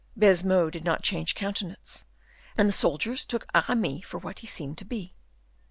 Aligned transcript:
Baisemeaux 0.17 0.71
did 0.71 0.83
not 0.83 1.03
change 1.03 1.35
countenance, 1.35 2.05
and 2.57 2.67
the 2.67 2.73
soldiers 2.73 3.23
took 3.23 3.45
Aramis 3.53 4.01
for 4.03 4.17
what 4.17 4.39
he 4.39 4.47
seemed 4.47 4.79
to 4.79 4.85
be. 4.85 5.13